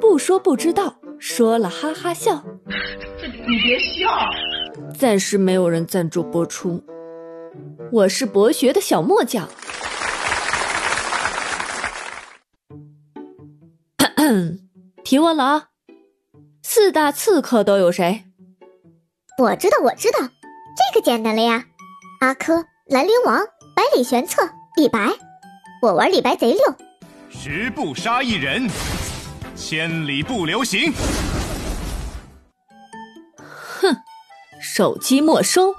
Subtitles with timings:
[0.00, 2.42] 不说不知道，说了哈哈笑。
[3.22, 4.08] 你别笑。
[4.96, 6.82] 暂时没有人赞助播出。
[7.90, 9.48] 我是博学的小墨匠。
[15.04, 15.68] 提问了啊！
[16.62, 18.24] 四大刺客都有谁？
[19.40, 21.64] 我知道，我知道，这个简单了呀。
[22.20, 23.38] 阿珂、兰陵王、
[23.74, 24.42] 百里玄策、
[24.76, 25.08] 李白，
[25.80, 26.60] 我玩李白贼溜。
[27.30, 28.68] 十步杀一人，
[29.58, 30.92] 千里不留行。
[33.36, 33.96] 哼，
[34.62, 35.74] 手机没收，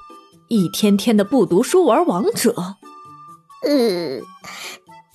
[0.49, 2.53] 一天天的不读书玩王者。
[3.63, 4.19] 呃，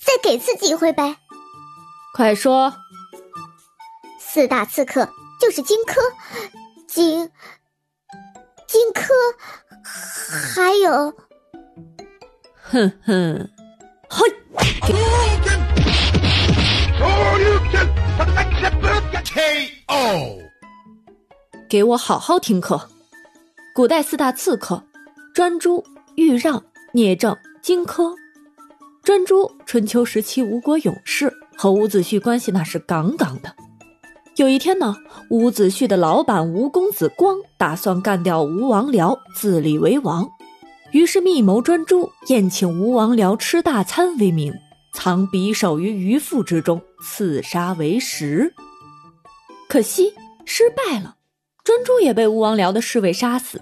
[0.03, 1.19] 再给次机会呗。
[2.15, 2.75] 快说。
[4.19, 5.09] 四大刺客
[5.41, 5.95] 就是荆轲、
[6.89, 7.31] 荆
[8.67, 9.13] 荆轲，
[10.55, 11.15] 还有，
[12.63, 13.49] 哼哼，
[14.09, 14.25] 嘿
[21.75, 22.89] 给我好好听课。
[23.75, 24.81] 古代四大刺客：
[25.35, 28.15] 专诸、豫让、聂政、荆轲。
[29.03, 33.53] 专诸，春秋时期吴国勇士，和伍子胥关系那是杠杠的。
[34.37, 34.95] 有一天呢，
[35.31, 40.29] 伍子胥的老板吴公子光打算干掉吴王僚，自立为王，
[40.93, 44.55] 于是密谋专诸，宴请吴王僚吃大餐为名，
[44.93, 48.55] 藏匕首于鱼腹之中，刺杀为食。
[49.69, 51.17] 可惜失败了，
[51.65, 53.61] 专诸也被吴王僚的侍卫杀死。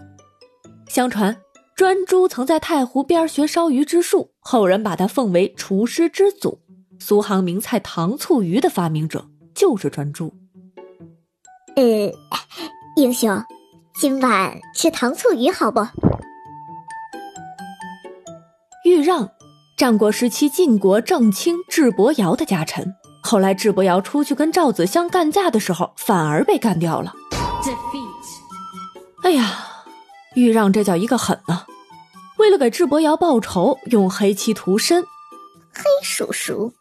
[0.88, 1.36] 相传
[1.76, 6.60] 专诸曾在太湖边学烧鱼之术，后人把他奉为厨师之祖。
[6.98, 10.34] 苏杭名菜糖醋鱼的发明者就是专诸。
[11.76, 11.82] 呃，
[12.96, 13.42] 英雄，
[13.94, 15.80] 今晚吃糖醋鱼好不？
[18.84, 19.30] 豫让，
[19.78, 22.94] 战国时期晋国正卿智伯瑶的家臣。
[23.22, 27.14] 后来智伯瑶出去跟赵子相干架的时候，反而被干掉了。
[29.32, 29.56] 哎呀，
[30.34, 31.66] 豫让这叫一个狠啊！
[32.36, 35.02] 为了给智伯瑶报仇，用黑漆涂身。
[35.72, 36.74] 黑叔叔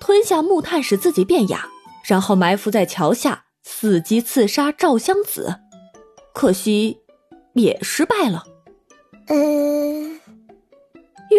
[0.00, 1.68] 吞下木炭使自己变哑，
[2.06, 3.44] 然后埋伏在桥下。
[3.62, 5.56] 伺机刺杀赵襄子，
[6.32, 7.00] 可惜
[7.52, 8.44] 也失败了。
[9.26, 10.18] 呃，豫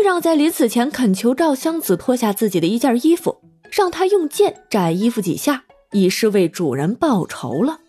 [0.03, 7.79] 让在临死前恳求赵襄子脱下自己的一件衣服，让他用剑斩衣服几下，以示为主人报仇了。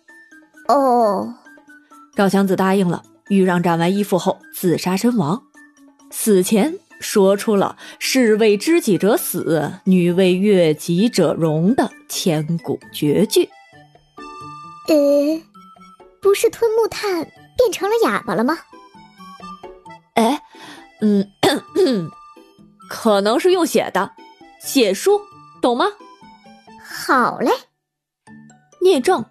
[0.67, 1.35] 哦，
[2.15, 3.03] 赵襄子答应了。
[3.29, 5.41] 豫让斩完衣服后自杀身亡，
[6.11, 13.49] 死前说出了“士为知己者死，女为悦己者容”的千古绝句。
[14.89, 15.41] 呃，
[16.21, 17.25] 不是吞木炭
[17.57, 18.57] 变成了哑巴了吗？
[20.15, 20.41] 哎，
[20.99, 21.25] 嗯，
[22.89, 24.11] 可能是用写的，
[24.61, 25.21] 写书，
[25.61, 25.85] 懂吗？
[26.85, 27.51] 好嘞。
[28.81, 29.25] 聂政，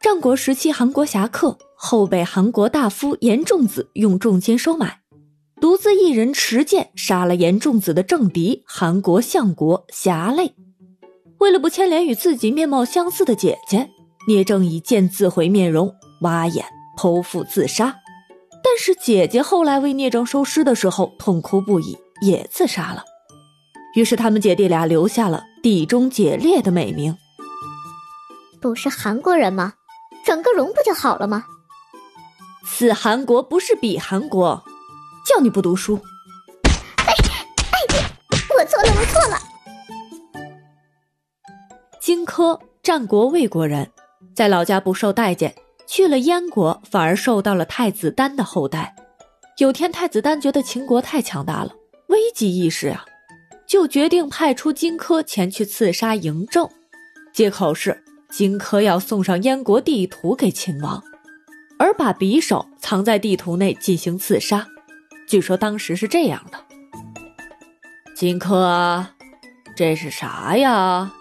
[0.00, 4.98] 战国时期韩国侠客，后被韩国大夫严仲子用重金收买，
[5.60, 10.54] 独自一人持剑杀了严仲子的政敌韩国相国侠累。
[11.38, 13.88] 为了不牵连与自己面貌相似的姐姐。
[14.26, 16.62] 聂政以剑自毁面容，挖眼
[16.98, 17.96] 剖腹自杀。
[18.62, 23.02] 但是姐姐后来为聂政收尸的时候痛哭不已，也自杀了。
[23.94, 27.16] 于是他们姐弟俩留下了“地中解裂”的美名。
[28.60, 29.72] 不是韩国人吗？
[30.26, 31.44] 整个容不就好了吗？
[32.70, 34.62] 此韩国不是彼韩国，
[35.26, 36.00] 叫你不读书。
[36.98, 38.10] 哎哎，
[38.56, 39.36] 我错了，我错了。
[42.00, 43.90] 荆轲，战国魏国人。
[44.32, 45.56] 在老家不受待见，
[45.88, 48.94] 去了燕国，反而受到了太子丹的厚待。
[49.56, 51.72] 有天，太子丹觉得秦国太强大了，
[52.06, 53.04] 危机意识啊，
[53.66, 56.70] 就决定派出荆轲前去刺杀嬴政，
[57.32, 61.02] 借口是荆轲要送上燕国地图给秦王，
[61.78, 64.66] 而把匕首藏在地图内进行刺杀。
[65.26, 66.64] 据说当时是这样的：
[68.14, 69.06] 荆轲，
[69.76, 71.12] 这是啥呀？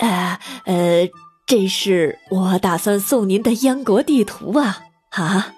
[0.00, 1.08] 呃呃。
[1.46, 4.78] 这是我打算送您的燕国地图啊！
[5.10, 5.54] 啊，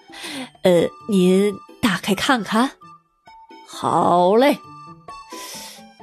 [0.63, 2.73] 呃，您打开看看。
[3.69, 4.59] 好嘞。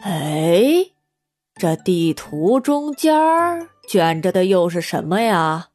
[0.03, 0.85] 哎，
[1.55, 3.13] 这地图中间
[3.85, 5.67] 卷着的又是什么呀？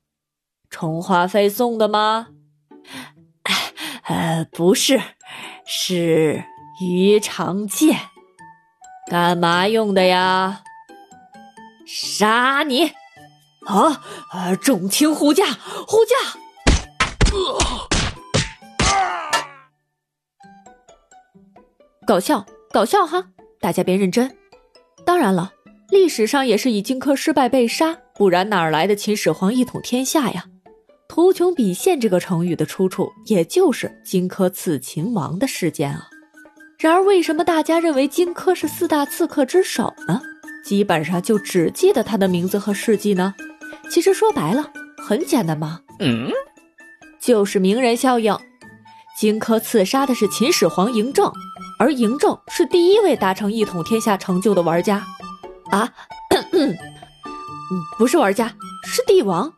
[0.71, 2.29] 充话费送的吗？
[4.05, 5.01] 呃，不是，
[5.67, 6.45] 是
[6.81, 7.99] 鱼肠剑。
[9.11, 10.63] 干嘛用的呀？
[11.87, 12.93] 杀你！
[13.67, 14.03] 啊！
[14.31, 14.55] 啊！
[14.57, 15.47] 众卿护驾，
[15.87, 16.17] 护驾！
[22.07, 23.29] 搞笑，搞笑哈！
[23.61, 24.37] 大家别认真。
[25.05, 25.53] 当然了，
[25.91, 30.47] 历史上也是以荆轲失败被杀，不然哪儿来的秦始皇一统天下呀？
[31.19, 36.09] 图穷匕现这个成语的出处，也就是荆轲刺秦王的事件啊。
[36.79, 40.23] 然而，为什么大家认为荆轲是四大刺客之首呢？
[40.65, 43.35] 基本上就只记得他的名字和事迹呢？
[43.91, 46.31] 其实说白了，很简单嘛，嗯，
[47.19, 48.39] 就是名人效应。
[49.19, 51.29] 荆轲刺杀的是秦始皇嬴政，
[51.81, 55.05] 而嬴政是第一位达成一统天下成就的玩家，
[55.73, 55.93] 啊，
[56.53, 56.77] 嗯，
[57.99, 58.55] 不是玩家，
[58.85, 59.53] 是帝王。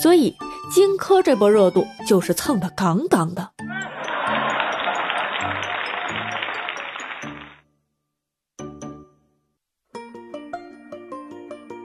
[0.00, 0.34] 所以，
[0.70, 3.50] 荆轲这波热度就是蹭的杠杠的。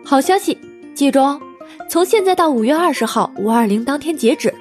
[0.05, 0.55] 好消息，
[0.93, 1.41] 记住哦，
[1.89, 4.53] 从现在到五月二十号五二零当天截止，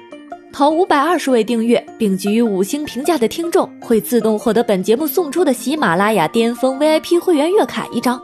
[0.51, 8.19] 投五百二十位订阅并给予五星评价的听众会自动获得本节目送出的喜马拉雅巅峰 VIP 会员月卡一张，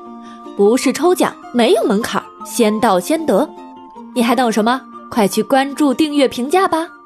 [0.57, 3.47] 不是抽奖，没有门槛，先到先得。
[4.15, 4.81] 你还等什么？
[5.11, 7.00] 快去关注、订阅、评价吧！